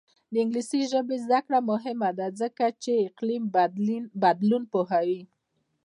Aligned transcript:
د 0.31 0.33
انګلیسي 0.43 0.81
ژبې 0.91 1.17
زده 1.25 1.39
کړه 1.45 1.59
مهمه 1.71 2.09
ده 2.17 2.27
ځکه 2.41 2.65
چې 2.83 2.91
اقلیم 3.07 3.43
بدلون 4.23 4.63
پوهوي. 4.73 5.21